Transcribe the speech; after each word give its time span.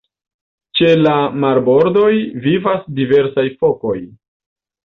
Ĉe 0.79 0.89
la 1.01 1.13
marbordoj 1.43 2.07
vivas 2.47 2.91
diversaj 3.01 3.47
fokoj. 3.63 3.97